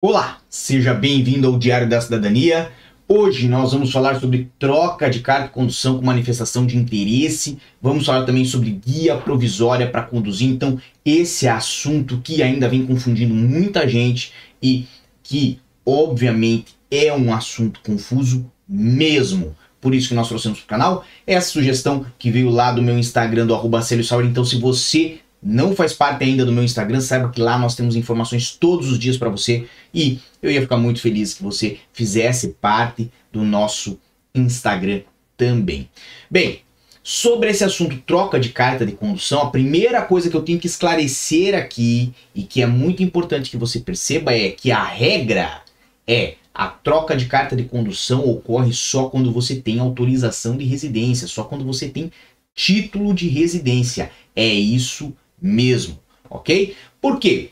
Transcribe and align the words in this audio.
Olá, 0.00 0.38
seja 0.48 0.94
bem-vindo 0.94 1.48
ao 1.48 1.58
Diário 1.58 1.88
da 1.88 2.00
Cidadania. 2.00 2.70
Hoje 3.08 3.48
nós 3.48 3.72
vamos 3.72 3.90
falar 3.90 4.20
sobre 4.20 4.48
troca 4.56 5.10
de 5.10 5.18
carta 5.18 5.48
de 5.48 5.52
condução 5.52 5.98
com 5.98 6.06
manifestação 6.06 6.64
de 6.64 6.76
interesse. 6.76 7.58
Vamos 7.82 8.06
falar 8.06 8.24
também 8.24 8.44
sobre 8.44 8.70
guia 8.70 9.16
provisória 9.16 9.90
para 9.90 10.02
conduzir. 10.02 10.48
Então, 10.48 10.80
esse 11.04 11.48
é 11.48 11.50
assunto 11.50 12.20
que 12.22 12.44
ainda 12.44 12.68
vem 12.68 12.86
confundindo 12.86 13.34
muita 13.34 13.88
gente 13.88 14.32
e 14.62 14.86
que, 15.20 15.58
obviamente, 15.84 16.76
é 16.88 17.12
um 17.12 17.34
assunto 17.34 17.80
confuso 17.84 18.48
mesmo. 18.68 19.56
Por 19.80 19.96
isso 19.96 20.10
que 20.10 20.14
nós 20.14 20.28
trouxemos 20.28 20.60
para 20.60 20.64
o 20.64 20.68
canal 20.68 21.04
essa 21.26 21.50
sugestão 21.50 22.06
que 22.16 22.30
veio 22.30 22.50
lá 22.50 22.70
do 22.70 22.82
meu 22.82 22.96
Instagram, 22.96 23.48
do 23.48 23.54
arroba 23.54 23.80
Então, 24.24 24.44
se 24.44 24.60
você 24.60 25.18
não 25.42 25.74
faz 25.74 25.92
parte 25.92 26.24
ainda 26.24 26.44
do 26.44 26.52
meu 26.52 26.64
Instagram, 26.64 27.00
saiba 27.00 27.30
que 27.30 27.40
lá 27.40 27.58
nós 27.58 27.74
temos 27.74 27.96
informações 27.96 28.50
todos 28.50 28.90
os 28.90 28.98
dias 28.98 29.16
para 29.16 29.28
você 29.28 29.66
e 29.94 30.18
eu 30.42 30.50
ia 30.50 30.60
ficar 30.60 30.76
muito 30.76 31.00
feliz 31.00 31.34
que 31.34 31.42
você 31.42 31.78
fizesse 31.92 32.48
parte 32.60 33.10
do 33.32 33.44
nosso 33.44 33.98
Instagram 34.34 35.02
também. 35.36 35.88
Bem, 36.30 36.60
sobre 37.02 37.50
esse 37.50 37.64
assunto 37.64 37.96
troca 37.98 38.38
de 38.38 38.50
carta 38.50 38.84
de 38.84 38.92
condução, 38.92 39.40
a 39.40 39.50
primeira 39.50 40.02
coisa 40.02 40.28
que 40.28 40.36
eu 40.36 40.42
tenho 40.42 40.58
que 40.58 40.66
esclarecer 40.66 41.54
aqui 41.54 42.12
e 42.34 42.42
que 42.42 42.60
é 42.60 42.66
muito 42.66 43.02
importante 43.02 43.50
que 43.50 43.56
você 43.56 43.80
perceba 43.80 44.34
é 44.34 44.50
que 44.50 44.70
a 44.70 44.84
regra 44.84 45.62
é 46.06 46.34
a 46.52 46.66
troca 46.66 47.16
de 47.16 47.26
carta 47.26 47.54
de 47.54 47.62
condução 47.62 48.28
ocorre 48.28 48.72
só 48.72 49.08
quando 49.08 49.30
você 49.30 49.54
tem 49.54 49.78
autorização 49.78 50.56
de 50.56 50.64
residência, 50.64 51.28
só 51.28 51.44
quando 51.44 51.64
você 51.64 51.88
tem 51.88 52.10
título 52.52 53.14
de 53.14 53.28
residência. 53.28 54.10
É 54.34 54.44
isso 54.44 55.14
mesmo, 55.40 55.98
ok? 56.28 56.74
Por 57.00 57.18
quê? 57.18 57.50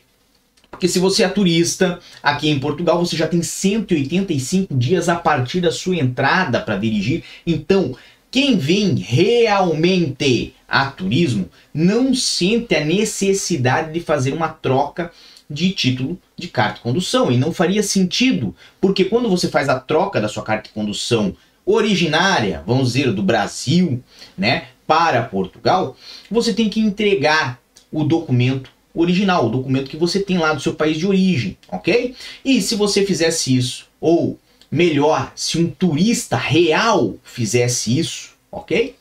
Porque 0.69 0.87
se 0.87 0.99
você 0.99 1.23
é 1.23 1.29
turista 1.29 1.99
aqui 2.21 2.49
em 2.49 2.59
Portugal, 2.59 3.03
você 3.03 3.15
já 3.15 3.27
tem 3.27 3.41
185 3.41 4.75
dias 4.75 5.09
a 5.09 5.15
partir 5.15 5.61
da 5.61 5.71
sua 5.71 5.95
entrada 5.95 6.59
para 6.59 6.77
dirigir. 6.77 7.23
Então, 7.45 7.95
quem 8.29 8.57
vem 8.57 8.95
realmente 8.95 10.53
a 10.67 10.85
turismo 10.87 11.49
não 11.73 12.13
sente 12.13 12.75
a 12.75 12.83
necessidade 12.83 13.93
de 13.93 14.01
fazer 14.01 14.33
uma 14.33 14.49
troca 14.49 15.11
de 15.49 15.71
título 15.71 16.19
de 16.35 16.47
carta 16.47 16.75
de 16.75 16.81
condução. 16.81 17.31
E 17.31 17.37
não 17.37 17.53
faria 17.53 17.81
sentido, 17.81 18.55
porque 18.81 19.05
quando 19.05 19.29
você 19.29 19.47
faz 19.47 19.69
a 19.69 19.79
troca 19.79 20.19
da 20.19 20.27
sua 20.27 20.43
carta 20.43 20.67
de 20.67 20.73
condução 20.73 21.35
originária, 21.65 22.63
vamos 22.65 22.93
dizer, 22.93 23.11
do 23.13 23.23
Brasil, 23.23 24.03
né, 24.37 24.67
para 24.85 25.23
Portugal, 25.23 25.97
você 26.29 26.53
tem 26.53 26.69
que 26.69 26.79
entregar 26.79 27.59
o 27.99 28.03
documento 28.03 28.71
original, 28.93 29.47
o 29.47 29.49
documento 29.49 29.89
que 29.89 29.97
você 29.97 30.19
tem 30.19 30.37
lá 30.37 30.53
do 30.53 30.61
seu 30.61 30.73
país 30.73 30.97
de 30.97 31.07
origem, 31.07 31.57
ok? 31.69 32.15
E 32.43 32.61
se 32.61 32.75
você 32.75 33.05
fizesse 33.05 33.55
isso, 33.55 33.87
ou 33.99 34.39
melhor, 34.71 35.31
se 35.35 35.57
um 35.57 35.69
turista 35.69 36.35
real 36.35 37.15
fizesse 37.23 37.97
isso, 37.97 38.31
ok? 38.51 38.95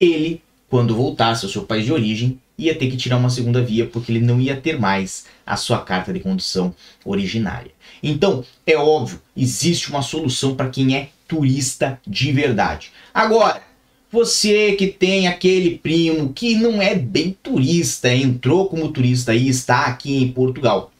Ele, 0.00 0.42
quando 0.68 0.94
voltasse 0.94 1.44
ao 1.44 1.50
seu 1.50 1.64
país 1.64 1.84
de 1.84 1.92
origem, 1.92 2.40
ia 2.58 2.74
ter 2.74 2.90
que 2.90 2.96
tirar 2.96 3.18
uma 3.18 3.30
segunda 3.30 3.62
via 3.62 3.86
porque 3.86 4.10
ele 4.10 4.24
não 4.24 4.40
ia 4.40 4.56
ter 4.56 4.78
mais 4.78 5.26
a 5.44 5.56
sua 5.56 5.80
carta 5.80 6.12
de 6.12 6.20
condução 6.20 6.74
originária. 7.04 7.70
Então, 8.02 8.44
é 8.66 8.76
óbvio, 8.76 9.20
existe 9.36 9.90
uma 9.90 10.02
solução 10.02 10.54
para 10.54 10.70
quem 10.70 10.96
é 10.96 11.10
turista 11.28 12.00
de 12.06 12.32
verdade. 12.32 12.92
Agora, 13.12 13.62
você 14.10 14.72
que 14.72 14.86
tem 14.86 15.26
aquele 15.26 15.78
primo 15.78 16.32
que 16.32 16.54
não 16.54 16.80
é 16.80 16.94
bem 16.94 17.36
turista, 17.42 18.12
entrou 18.14 18.68
como 18.68 18.92
turista 18.92 19.34
e 19.34 19.48
está 19.48 19.86
aqui 19.86 20.16
em 20.16 20.32
Portugal. 20.32 20.92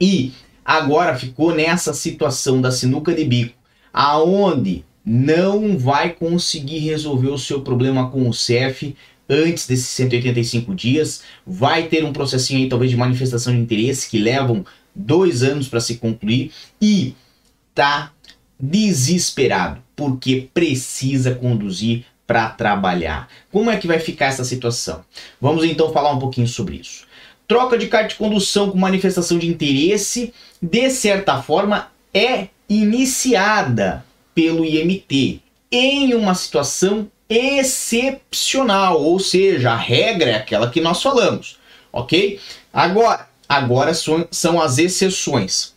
E 0.00 0.32
agora 0.64 1.16
ficou 1.16 1.54
nessa 1.54 1.94
situação 1.94 2.60
da 2.60 2.70
sinuca 2.70 3.14
de 3.14 3.24
bico, 3.24 3.54
aonde 3.92 4.84
não 5.04 5.76
vai 5.78 6.10
conseguir 6.10 6.78
resolver 6.78 7.28
o 7.28 7.38
seu 7.38 7.62
problema 7.62 8.10
com 8.10 8.28
o 8.28 8.34
CEF 8.34 8.94
antes 9.28 9.66
desses 9.66 9.86
185 9.86 10.74
dias, 10.74 11.22
vai 11.46 11.84
ter 11.88 12.04
um 12.04 12.12
processinho 12.12 12.60
aí 12.60 12.68
talvez 12.68 12.90
de 12.90 12.96
manifestação 12.96 13.52
de 13.52 13.60
interesse 13.60 14.08
que 14.08 14.18
levam 14.18 14.64
dois 14.94 15.42
anos 15.42 15.68
para 15.68 15.80
se 15.80 15.96
concluir 15.96 16.52
e 16.80 17.14
tá 17.74 18.12
desesperado 18.60 19.82
porque 19.96 20.48
precisa 20.52 21.34
conduzir 21.34 22.04
para 22.26 22.48
trabalhar. 22.50 23.28
Como 23.50 23.70
é 23.70 23.76
que 23.76 23.86
vai 23.86 23.98
ficar 23.98 24.26
essa 24.26 24.44
situação? 24.44 25.04
Vamos 25.40 25.64
então 25.64 25.92
falar 25.92 26.12
um 26.12 26.18
pouquinho 26.18 26.48
sobre 26.48 26.76
isso. 26.76 27.06
Troca 27.46 27.76
de 27.76 27.88
carta 27.88 28.08
de 28.08 28.14
condução 28.14 28.70
com 28.70 28.78
manifestação 28.78 29.38
de 29.38 29.48
interesse, 29.48 30.32
de 30.60 30.90
certa 30.90 31.42
forma, 31.42 31.90
é 32.14 32.48
iniciada 32.68 34.04
pelo 34.34 34.64
IMT 34.64 35.40
em 35.70 36.14
uma 36.14 36.34
situação 36.34 37.10
excepcional, 37.28 39.02
ou 39.02 39.18
seja, 39.18 39.72
a 39.72 39.76
regra 39.76 40.30
é 40.30 40.34
aquela 40.34 40.70
que 40.70 40.80
nós 40.80 41.02
falamos, 41.02 41.58
ok? 41.92 42.38
Agora, 42.72 43.28
agora 43.48 43.94
são, 43.94 44.26
são 44.30 44.60
as 44.60 44.78
exceções. 44.78 45.74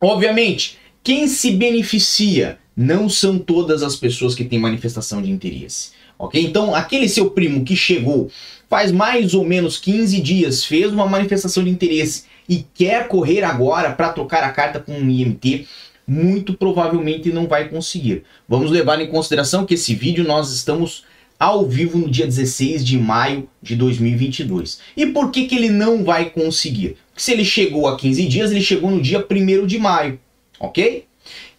Obviamente, 0.00 0.78
quem 1.02 1.26
se 1.26 1.50
beneficia 1.50 2.58
não 2.78 3.08
são 3.08 3.40
todas 3.40 3.82
as 3.82 3.96
pessoas 3.96 4.36
que 4.36 4.44
têm 4.44 4.56
manifestação 4.56 5.20
de 5.20 5.28
interesse. 5.32 5.90
Ok? 6.16 6.40
Então, 6.40 6.76
aquele 6.76 7.08
seu 7.08 7.28
primo 7.28 7.64
que 7.64 7.74
chegou 7.74 8.30
faz 8.70 8.92
mais 8.92 9.34
ou 9.34 9.44
menos 9.44 9.78
15 9.78 10.20
dias, 10.20 10.64
fez 10.64 10.92
uma 10.92 11.04
manifestação 11.04 11.64
de 11.64 11.70
interesse 11.70 12.24
e 12.48 12.64
quer 12.74 13.08
correr 13.08 13.42
agora 13.42 13.90
para 13.90 14.12
trocar 14.12 14.44
a 14.44 14.50
carta 14.50 14.78
com 14.78 14.92
um 14.92 15.10
IMT, 15.10 15.66
muito 16.06 16.54
provavelmente 16.54 17.32
não 17.32 17.48
vai 17.48 17.68
conseguir. 17.68 18.22
Vamos 18.48 18.70
levar 18.70 19.00
em 19.00 19.08
consideração 19.08 19.66
que 19.66 19.74
esse 19.74 19.92
vídeo 19.92 20.22
nós 20.22 20.52
estamos 20.52 21.04
ao 21.36 21.66
vivo 21.66 21.98
no 21.98 22.08
dia 22.08 22.26
16 22.26 22.84
de 22.84 22.96
maio 22.96 23.48
de 23.60 23.74
2022. 23.74 24.78
E 24.96 25.06
por 25.06 25.32
que, 25.32 25.46
que 25.46 25.56
ele 25.56 25.68
não 25.68 26.04
vai 26.04 26.30
conseguir? 26.30 26.96
Porque 27.10 27.22
se 27.22 27.32
ele 27.32 27.44
chegou 27.44 27.88
a 27.88 27.96
15 27.96 28.24
dias, 28.26 28.50
ele 28.52 28.62
chegou 28.62 28.90
no 28.90 29.02
dia 29.02 29.24
1 29.28 29.66
de 29.66 29.78
maio, 29.78 30.20
ok? 30.60 31.08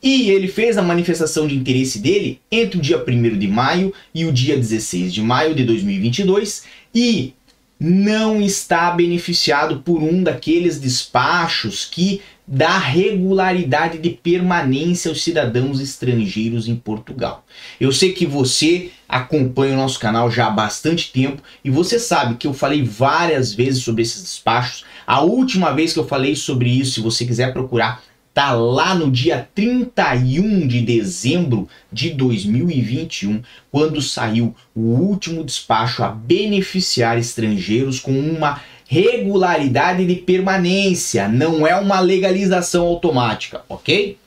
E 0.02 0.30
ele 0.32 0.48
fez 0.48 0.78
a 0.78 0.82
manifestação 0.82 1.48
de 1.48 1.56
interesse 1.56 2.00
dele 2.00 2.40
entre 2.52 2.78
o 2.78 2.82
dia 2.82 3.04
1 3.06 3.38
de 3.38 3.48
maio 3.48 3.94
e 4.14 4.26
o 4.26 4.32
dia 4.32 4.56
16 4.56 5.14
de 5.14 5.22
maio 5.22 5.54
de 5.54 5.64
2022 5.64 6.64
e 6.94 7.34
não 7.80 8.42
está 8.42 8.92
beneficiado 8.92 9.80
por 9.80 10.04
um 10.04 10.22
daqueles 10.22 10.80
despachos 10.80 11.86
que 11.86 12.22
dá 12.46 12.78
regularidade 12.80 14.00
de 14.00 14.10
permanência 14.10 15.10
aos 15.10 15.24
cidadãos 15.24 15.80
estrangeiros 15.80 16.68
em 16.68 16.76
Portugal. 16.76 17.46
Eu 17.80 17.92
sei 17.92 18.12
que 18.12 18.26
você 18.26 18.90
acompanha 19.08 19.76
o 19.76 19.78
nosso 19.78 20.00
canal 20.00 20.32
já 20.32 20.48
há 20.48 20.50
bastante 20.50 21.12
tempo 21.12 21.44
e 21.64 21.70
você 21.70 22.00
sabe 22.00 22.36
que 22.36 22.48
eu 22.48 22.54
falei 22.54 22.84
várias 22.84 23.54
vezes 23.54 23.84
sobre 23.84 24.02
esses 24.02 24.24
despachos. 24.24 24.84
A 25.06 25.22
última 25.22 25.72
vez 25.72 25.94
que 25.94 26.00
eu 26.00 26.08
falei 26.08 26.36
sobre 26.36 26.70
isso, 26.70 26.94
se 26.94 27.02
você 27.02 27.24
quiser 27.24 27.54
procurar, 27.54 28.04
tá 28.40 28.54
lá 28.54 28.96
no 28.96 29.12
dia 29.12 29.50
31 29.54 30.66
de 30.66 30.80
dezembro 30.80 31.68
de 31.92 32.12
2021, 32.12 33.42
quando 33.70 34.02
saiu 34.02 34.56
o 34.74 34.80
último 34.80 35.44
despacho 35.44 36.06
a 36.06 36.08
beneficiar 36.08 37.18
estrangeiros 37.18 38.00
com 38.00 38.18
uma 38.18 38.62
regularidade 38.88 40.06
de 40.06 40.16
permanência, 40.16 41.28
não 41.28 41.68
é 41.68 41.76
uma 41.76 42.00
legalização 42.00 42.86
automática, 42.86 43.62
ok? 43.68 44.18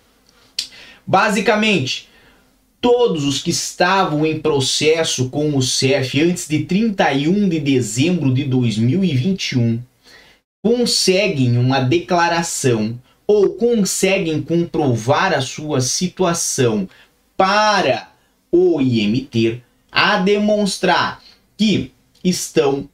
Basicamente, 1.06 2.06
todos 2.83 3.25
os 3.25 3.43
que 3.43 3.49
estavam 3.49 4.27
em 4.27 4.39
processo 4.39 5.31
com 5.31 5.56
o 5.56 5.62
CEF 5.62 6.21
antes 6.21 6.47
de 6.47 6.65
31 6.65 7.49
de 7.49 7.59
dezembro 7.59 8.34
de 8.34 8.45
2021 8.45 9.81
conseguem 10.63 11.57
uma 11.57 11.81
declaração 11.81 13.01
ou 13.27 13.51
conseguem 13.54 14.42
comprovar 14.42 15.33
a 15.33 15.41
sua 15.41 15.80
situação 15.80 16.89
para 17.36 18.10
o 18.51 18.80
IMT 18.80 19.63
a 19.91 20.19
demonstrar 20.19 21.22
que 21.57 21.92
estão 22.24 22.89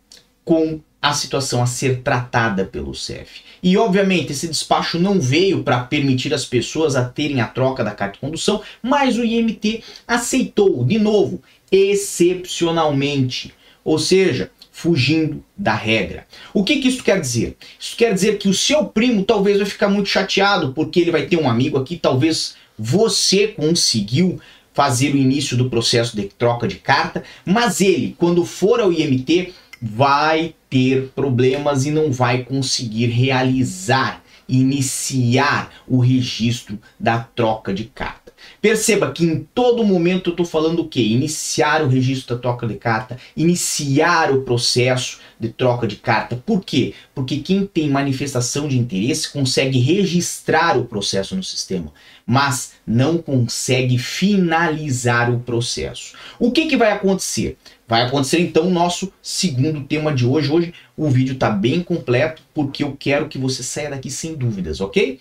com 0.45 0.81
a 1.01 1.13
situação 1.13 1.63
a 1.63 1.67
ser 1.67 2.03
tratada 2.03 2.65
pelo 2.65 2.95
CEF. 2.95 3.43
E 3.63 3.77
obviamente 3.77 4.33
esse 4.33 4.49
despacho 4.49 4.99
não 4.99 5.21
veio 5.21 5.63
para 5.63 5.81
permitir 5.85 6.35
as 6.35 6.45
pessoas 6.45 6.97
a 6.97 7.05
terem 7.05 7.41
a 7.41 7.47
troca 7.47 7.85
da 7.85 7.93
carta 7.93 8.15
de 8.15 8.21
condução, 8.21 8.63
mas 8.83 9.17
o 9.17 9.25
IMT 9.25 9.83
aceitou 10.07 10.85
de 10.85 10.99
novo, 10.99 11.43
excepcionalmente. 11.71 13.55
Ou 13.85 13.99
seja, 13.99 14.51
fugindo 14.81 15.43
da 15.57 15.75
regra. 15.75 16.25
O 16.55 16.63
que, 16.63 16.77
que 16.77 16.87
isso 16.87 17.03
quer 17.03 17.21
dizer? 17.21 17.57
Isso 17.81 17.97
quer 17.97 18.15
dizer 18.15 18.39
que 18.39 18.49
o 18.49 18.55
seu 18.55 18.85
primo 18.85 19.25
talvez 19.25 19.57
vai 19.57 19.67
ficar 19.67 19.89
muito 19.89 20.09
chateado 20.09 20.73
porque 20.73 21.01
ele 21.01 21.11
vai 21.11 21.27
ter 21.27 21.37
um 21.37 21.51
amigo 21.51 21.77
aqui, 21.77 21.97
talvez 21.97 22.55
você 22.79 23.49
conseguiu 23.49 24.41
fazer 24.73 25.13
o 25.13 25.17
início 25.17 25.57
do 25.57 25.69
processo 25.69 26.15
de 26.17 26.27
troca 26.27 26.69
de 26.69 26.77
carta, 26.77 27.25
mas 27.45 27.81
ele, 27.81 28.15
quando 28.17 28.45
for 28.45 28.79
ao 28.79 28.93
IMT, 28.93 29.53
vai 29.83 30.55
ter 30.71 31.11
problemas 31.13 31.85
e 31.85 31.91
não 31.91 32.13
vai 32.13 32.45
conseguir 32.45 33.07
realizar 33.07 34.23
iniciar 34.49 35.71
o 35.87 35.99
registro 35.99 36.79
da 36.99 37.19
troca 37.19 37.75
de 37.75 37.85
carta. 37.85 38.28
Perceba 38.61 39.13
que 39.13 39.25
em 39.25 39.47
todo 39.55 39.85
momento 39.85 40.31
eu 40.31 40.33
estou 40.33 40.45
falando 40.45 40.81
o 40.81 40.89
quê? 40.89 41.01
Iniciar 41.01 41.83
o 41.83 41.89
registro 41.89 42.35
da 42.35 42.43
troca 42.43 42.67
de 42.67 42.75
carta, 42.75 43.17
iniciar 43.37 44.33
o 44.33 44.43
processo 44.43 45.21
de 45.39 45.49
troca 45.49 45.87
de 45.87 45.97
carta. 45.97 46.43
Por 46.45 46.65
quê? 46.65 46.93
Porque 47.15 47.39
quem 47.39 47.65
tem 47.65 47.89
manifestação 47.89 48.67
de 48.67 48.77
interesse 48.77 49.31
consegue 49.31 49.79
registrar 49.79 50.77
o 50.77 50.87
processo 50.87 51.37
no 51.37 51.43
sistema, 51.43 51.93
mas 52.27 52.73
não 52.85 53.19
consegue 53.19 53.97
finalizar 53.97 55.33
o 55.33 55.39
processo. 55.39 56.15
O 56.39 56.51
que, 56.51 56.67
que 56.67 56.77
vai 56.77 56.91
acontecer? 56.91 57.57
Vai 57.87 58.03
acontecer 58.03 58.41
então 58.41 58.67
o 58.67 58.71
nosso 58.71 59.13
segundo 59.23 59.85
tema 59.85 60.13
de 60.13 60.27
hoje. 60.27 60.51
Hoje 60.51 60.75
o 60.97 61.09
vídeo 61.09 61.35
está 61.35 61.49
bem 61.49 61.81
completo 61.81 62.43
porque 62.53 62.83
eu 62.83 62.97
quero 62.99 63.29
que 63.29 63.39
você 63.39 63.63
saia 63.63 63.91
daqui 63.91 64.11
sem 64.11 64.35
dúvidas, 64.35 64.81
ok? 64.81 65.21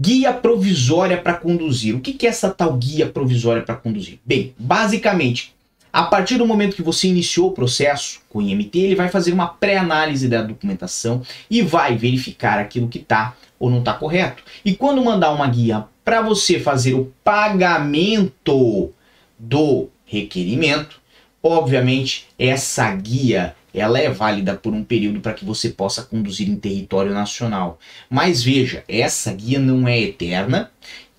Guia 0.00 0.32
provisória 0.32 1.16
para 1.16 1.34
conduzir. 1.34 1.94
O 1.94 2.00
que 2.00 2.26
é 2.26 2.28
essa 2.28 2.50
tal 2.50 2.76
guia 2.76 3.06
provisória 3.06 3.62
para 3.62 3.76
conduzir? 3.76 4.18
Bem, 4.26 4.52
basicamente, 4.58 5.54
a 5.92 6.02
partir 6.02 6.36
do 6.36 6.44
momento 6.44 6.74
que 6.74 6.82
você 6.82 7.06
iniciou 7.06 7.50
o 7.50 7.52
processo 7.52 8.20
com 8.28 8.40
o 8.40 8.42
IMT, 8.42 8.76
ele 8.76 8.96
vai 8.96 9.08
fazer 9.08 9.32
uma 9.32 9.46
pré-análise 9.46 10.28
da 10.28 10.42
documentação 10.42 11.22
e 11.48 11.62
vai 11.62 11.96
verificar 11.96 12.58
aquilo 12.58 12.88
que 12.88 12.98
está 12.98 13.36
ou 13.56 13.70
não 13.70 13.78
está 13.78 13.94
correto. 13.94 14.42
E 14.64 14.74
quando 14.74 15.04
mandar 15.04 15.30
uma 15.30 15.46
guia 15.46 15.84
para 16.04 16.20
você 16.20 16.58
fazer 16.58 16.94
o 16.94 17.12
pagamento 17.22 18.92
do 19.38 19.88
requerimento, 20.04 21.00
obviamente 21.40 22.26
essa 22.36 22.92
guia 22.92 23.54
ela 23.74 23.98
é 23.98 24.08
válida 24.08 24.54
por 24.54 24.72
um 24.72 24.84
período 24.84 25.20
para 25.20 25.34
que 25.34 25.44
você 25.44 25.68
possa 25.68 26.02
conduzir 26.02 26.48
em 26.48 26.56
território 26.56 27.12
nacional. 27.12 27.78
Mas 28.08 28.42
veja, 28.42 28.84
essa 28.88 29.32
guia 29.32 29.58
não 29.58 29.88
é 29.88 30.00
eterna 30.00 30.70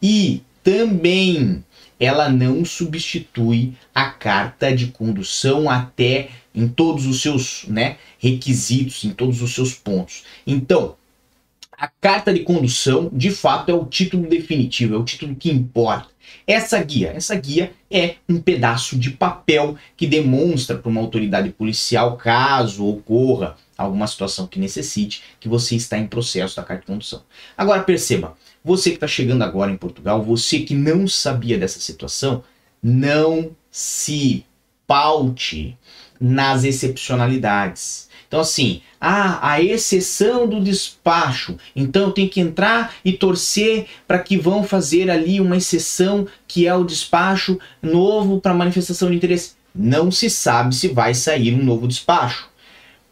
e 0.01 0.41
também 0.63 1.63
ela 1.99 2.29
não 2.29 2.63
substitui 2.65 3.73
a 3.93 4.09
carta 4.09 4.75
de 4.75 4.87
condução 4.87 5.69
até 5.69 6.29
em 6.53 6.67
todos 6.67 7.05
os 7.05 7.21
seus 7.21 7.65
né, 7.67 7.97
requisitos, 8.17 9.03
em 9.03 9.11
todos 9.11 9.41
os 9.41 9.53
seus 9.53 9.73
pontos. 9.73 10.23
Então, 10.47 10.95
a 11.77 11.87
carta 11.87 12.33
de 12.33 12.41
condução, 12.41 13.09
de 13.11 13.31
fato, 13.31 13.69
é 13.69 13.73
o 13.73 13.85
título 13.85 14.27
definitivo, 14.27 14.95
é 14.95 14.97
o 14.97 15.03
título 15.03 15.35
que 15.35 15.51
importa. 15.51 16.09
Essa 16.47 16.81
guia, 16.81 17.11
essa 17.15 17.35
guia 17.35 17.73
é 17.89 18.15
um 18.27 18.39
pedaço 18.39 18.97
de 18.97 19.11
papel 19.11 19.77
que 19.95 20.07
demonstra 20.07 20.77
para 20.77 20.89
uma 20.89 21.01
autoridade 21.01 21.49
policial, 21.49 22.17
caso 22.17 22.85
ocorra 22.85 23.55
alguma 23.77 24.07
situação 24.07 24.47
que 24.47 24.59
necessite, 24.59 25.21
que 25.39 25.49
você 25.49 25.75
está 25.75 25.97
em 25.97 26.07
processo 26.07 26.55
da 26.55 26.63
carta 26.63 26.81
de 26.81 26.87
condução. 26.87 27.23
Agora 27.57 27.83
perceba, 27.83 28.37
você 28.63 28.89
que 28.89 28.97
está 28.97 29.07
chegando 29.07 29.43
agora 29.43 29.71
em 29.71 29.77
Portugal, 29.77 30.23
você 30.23 30.59
que 30.59 30.73
não 30.73 31.07
sabia 31.07 31.57
dessa 31.57 31.79
situação, 31.79 32.43
não 32.81 33.51
se 33.69 34.45
paute 34.87 35.77
nas 36.19 36.63
excepcionalidades. 36.63 38.09
Então, 38.27 38.39
assim, 38.39 38.81
ah, 38.99 39.39
a 39.41 39.61
exceção 39.61 40.47
do 40.47 40.59
despacho. 40.61 41.57
Então, 41.75 42.11
tenho 42.11 42.29
que 42.29 42.41
entrar 42.41 42.93
e 43.03 43.13
torcer 43.13 43.85
para 44.07 44.19
que 44.19 44.37
vão 44.37 44.63
fazer 44.63 45.09
ali 45.09 45.39
uma 45.39 45.57
exceção 45.57 46.27
que 46.47 46.67
é 46.67 46.73
o 46.73 46.83
despacho 46.83 47.59
novo 47.81 48.41
para 48.41 48.53
manifestação 48.53 49.09
de 49.09 49.15
interesse. 49.15 49.53
Não 49.73 50.09
se 50.09 50.29
sabe 50.29 50.73
se 50.73 50.87
vai 50.87 51.13
sair 51.13 51.53
um 51.53 51.63
novo 51.63 51.87
despacho. 51.87 52.49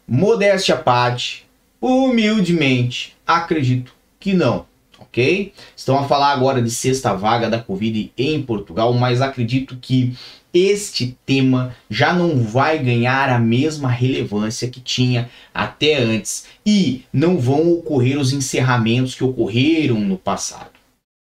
Modéstia 0.06 0.74
à 0.74 0.78
parte, 0.78 1.46
humildemente, 1.80 3.16
acredito 3.26 3.94
que 4.18 4.34
não 4.34 4.66
ok? 5.14 5.52
Estão 5.76 5.98
a 5.98 6.08
falar 6.08 6.32
agora 6.32 6.60
de 6.60 6.70
sexta 6.70 7.14
vaga 7.14 7.48
da 7.48 7.60
Covid 7.60 8.12
em 8.18 8.42
Portugal, 8.42 8.92
mas 8.92 9.22
acredito 9.22 9.76
que 9.80 10.16
este 10.54 11.18
tema 11.26 11.74
já 11.90 12.14
não 12.14 12.38
vai 12.38 12.78
ganhar 12.78 13.28
a 13.28 13.40
mesma 13.40 13.88
relevância 13.90 14.70
que 14.70 14.80
tinha 14.80 15.28
até 15.52 15.96
antes 15.96 16.46
e 16.64 17.04
não 17.12 17.38
vão 17.38 17.72
ocorrer 17.72 18.18
os 18.18 18.32
encerramentos 18.32 19.16
que 19.16 19.24
ocorreram 19.24 19.98
no 19.98 20.16
passado, 20.16 20.70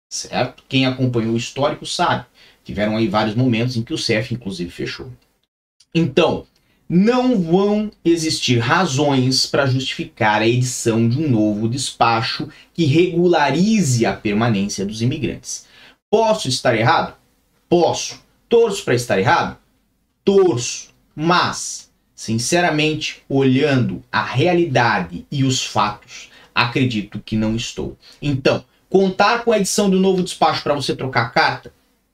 certo? 0.07 0.63
Quem 0.69 0.85
acompanhou 0.85 1.33
o 1.33 1.37
histórico 1.37 1.85
sabe, 1.85 2.25
tiveram 2.63 2.95
aí 2.95 3.07
vários 3.07 3.35
momentos 3.35 3.75
em 3.75 3.81
que 3.81 3.93
o 3.93 3.97
CEF 3.97 4.33
inclusive 4.33 4.69
fechou. 4.69 5.11
Então, 5.95 6.45
não 6.87 7.39
vão 7.39 7.91
existir 8.05 8.59
razões 8.59 9.47
para 9.47 9.65
justificar 9.65 10.41
a 10.41 10.47
edição 10.47 11.09
de 11.09 11.17
um 11.17 11.27
novo 11.27 11.67
despacho 11.67 12.49
que 12.73 12.85
regularize 12.85 14.05
a 14.05 14.13
permanência 14.13 14.85
dos 14.85 15.01
imigrantes. 15.01 15.65
Posso 16.11 16.47
estar 16.47 16.75
errado? 16.75 17.15
Posso. 17.67 18.22
Torço 18.53 18.85
para 18.85 18.93
estar 18.93 19.17
errado? 19.17 19.57
Torço. 20.23 20.89
Mas, 21.15 21.89
sinceramente, 22.13 23.23
olhando 23.27 24.03
a 24.11 24.21
realidade 24.21 25.25
e 25.31 25.43
os 25.43 25.65
fatos, 25.65 26.29
acredito 26.53 27.19
que 27.25 27.35
não 27.35 27.55
estou. 27.55 27.97
Então, 28.21 28.63
contar 28.87 29.43
com 29.43 29.51
a 29.51 29.57
edição 29.57 29.89
do 29.89 29.99
novo 29.99 30.21
despacho 30.21 30.61
para 30.61 30.75
você 30.75 30.95
trocar 30.95 31.23
a 31.23 31.29
carta? 31.29 31.73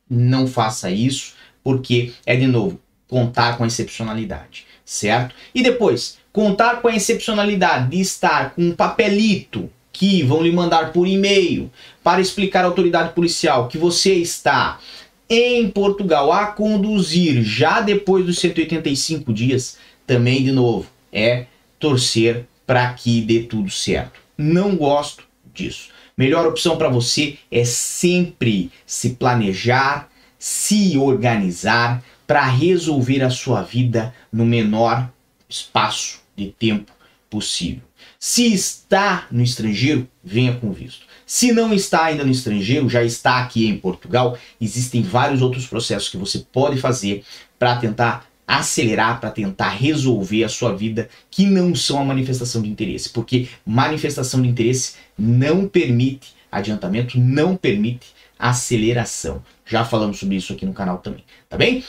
Não 0.10 0.48
faça 0.48 0.90
isso, 0.90 1.34
porque 1.62 2.14
é 2.26 2.38
de 2.38 2.48
novo 2.48 2.80
contar 3.06 3.58
com 3.58 3.66
a 3.66 3.68
excepcionalidade, 3.68 4.66
certo? 4.86 5.36
E 5.54 5.62
depois, 5.62 6.20
contar 6.32 6.82
com 6.82 6.88
a 6.88 6.96
excepcionalidade 6.96 7.90
de 7.90 8.00
estar 8.00 8.52
com 8.52 8.62
um 8.62 8.72
papelito 8.74 9.70
que 9.92 10.24
vão 10.24 10.42
lhe 10.42 10.54
mandar 10.54 10.94
por 10.94 11.06
e-mail 11.06 11.70
para 12.02 12.22
explicar 12.22 12.64
à 12.64 12.68
autoridade 12.68 13.14
policial 13.14 13.68
que 13.68 13.78
você 13.78 14.14
está 14.14 14.80
em 15.30 15.70
Portugal 15.70 16.32
a 16.32 16.48
conduzir 16.48 17.44
já 17.44 17.82
depois 17.82 18.26
dos 18.26 18.40
185 18.40 19.32
dias, 19.32 19.78
também 20.08 20.44
de 20.44 20.52
novo, 20.52 20.90
é 21.14 21.46
torcer 21.78 22.46
para 22.66 22.92
que 22.94 23.22
dê 23.22 23.44
tudo 23.44 23.70
certo. 23.70 24.20
Não 24.38 24.76
gosto 24.76 25.24
disso. 25.54 25.90
Melhor 26.18 26.48
opção 26.48 26.78
para 26.78 26.90
você 26.90 27.38
é 27.52 27.64
sempre 27.64 28.72
se 28.86 29.12
planejar, 29.12 30.10
se 30.38 30.98
organizar 30.98 32.04
para 32.26 32.46
resolver 32.46 33.22
a 33.22 33.30
sua 33.30 33.62
vida 33.62 34.14
no 34.32 34.46
menor 34.46 35.10
espaço 35.48 36.20
de 36.36 36.48
tempo 36.48 36.99
possível. 37.30 37.82
Se 38.20 38.52
está 38.54 39.28
no 39.32 39.44
estrangeiro, 39.44 40.08
venha 40.24 40.56
com 40.56 40.72
visto. 40.72 41.06
Se 41.26 41.52
não 41.52 41.74
está 41.74 42.06
ainda 42.06 42.24
no 42.24 42.32
estrangeiro, 42.32 42.90
já 42.90 43.04
está 43.04 43.40
aqui 43.40 43.68
em 43.68 43.78
Portugal, 43.78 44.38
existem 44.60 45.02
vários 45.02 45.42
outros 45.42 45.68
processos 45.68 46.10
que 46.10 46.18
você 46.18 46.40
pode 46.52 46.80
fazer 46.80 47.24
para 47.58 47.78
tentar 47.78 48.28
acelerar, 48.48 49.20
para 49.20 49.30
tentar 49.30 49.70
resolver 49.70 50.44
a 50.44 50.50
sua 50.50 50.76
vida 50.76 51.08
que 51.30 51.46
não 51.46 51.76
são 51.76 52.02
a 52.02 52.04
manifestação 52.04 52.64
de 52.64 52.70
interesse, 52.70 53.10
porque 53.10 53.48
manifestação 53.64 54.42
de 54.42 54.48
interesse 54.48 54.96
não 55.16 55.68
permite 55.68 56.34
adiantamento, 56.52 57.20
não 57.20 57.56
permite 57.56 58.08
aceleração. 58.40 59.44
Já 59.66 59.86
falamos 59.86 60.18
sobre 60.18 60.36
isso 60.36 60.52
aqui 60.52 60.66
no 60.66 60.74
canal 60.74 60.98
também, 60.98 61.24
tá 61.48 61.58
bem? 61.58 61.84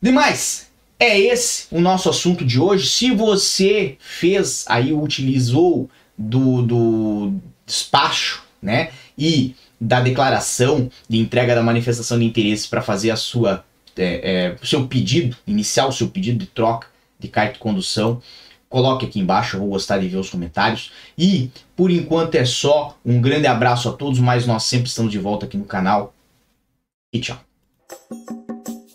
Demais, 0.00 0.70
é 0.98 1.18
esse 1.18 1.66
o 1.70 1.80
nosso 1.80 2.08
assunto 2.08 2.44
de 2.44 2.58
hoje. 2.58 2.88
Se 2.88 3.10
você 3.10 3.96
fez 4.00 4.64
aí, 4.68 4.92
utilizou 4.92 5.90
do, 6.16 6.62
do 6.62 7.34
despacho 7.66 8.46
né? 8.66 8.90
E 9.16 9.54
da 9.80 10.00
declaração 10.00 10.90
de 11.08 11.18
entrega 11.18 11.54
da 11.54 11.62
manifestação 11.62 12.18
de 12.18 12.24
interesse 12.24 12.68
para 12.68 12.82
fazer 12.82 13.10
a 13.10 13.16
sua 13.16 13.64
é, 13.96 14.56
é, 14.62 14.66
seu 14.66 14.86
pedido, 14.86 15.36
iniciar 15.46 15.86
o 15.86 15.92
seu 15.92 16.08
pedido 16.08 16.38
de 16.38 16.46
troca 16.46 16.88
de 17.18 17.28
carta 17.28 17.54
de 17.54 17.58
condução, 17.58 18.20
coloque 18.68 19.06
aqui 19.06 19.20
embaixo, 19.20 19.56
eu 19.56 19.60
vou 19.60 19.70
gostar 19.70 19.98
de 19.98 20.08
ver 20.08 20.18
os 20.18 20.28
comentários. 20.28 20.92
E 21.16 21.50
por 21.74 21.90
enquanto 21.90 22.34
é 22.34 22.44
só, 22.44 22.98
um 23.04 23.20
grande 23.20 23.46
abraço 23.46 23.88
a 23.88 23.92
todos, 23.92 24.18
mas 24.18 24.46
nós 24.46 24.64
sempre 24.64 24.88
estamos 24.88 25.12
de 25.12 25.18
volta 25.18 25.46
aqui 25.46 25.56
no 25.56 25.64
canal. 25.64 26.12
E 27.14 27.20
tchau. 27.20 27.38